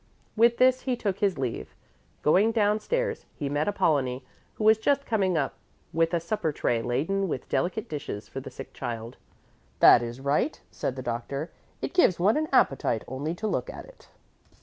With 0.35 0.57
this 0.57 0.81
he 0.81 0.95
took 0.97 1.19
his 1.19 1.37
leave. 1.37 1.75
Going 2.23 2.51
downstairs, 2.51 3.25
he 3.35 3.49
met 3.49 3.67
Apollonie, 3.67 4.25
who 4.55 4.63
was 4.63 4.79
just 4.79 5.05
coming 5.05 5.37
up 5.37 5.53
with 5.93 6.11
a 6.15 6.19
supper 6.19 6.51
tray 6.51 6.81
laden 6.81 7.27
with 7.27 7.47
delicate 7.49 7.87
dishes 7.87 8.27
for 8.27 8.39
the 8.39 8.49
sick 8.49 8.73
child. 8.73 9.17
"That 9.79 10.01
is 10.01 10.19
right," 10.19 10.59
said 10.71 10.95
the 10.95 11.03
doctor; 11.03 11.51
"it 11.83 11.93
gives 11.93 12.19
one 12.19 12.35
an 12.35 12.47
appetite 12.51 13.03
only 13.07 13.35
to 13.35 13.45
look 13.47 13.69
at 13.69 13.85
it." 13.85 14.09